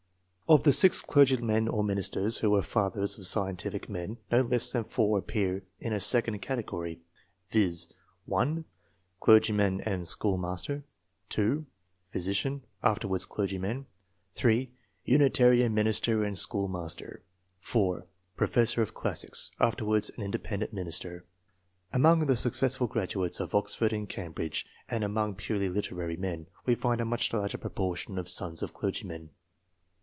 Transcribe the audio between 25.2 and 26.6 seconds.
purely literary men,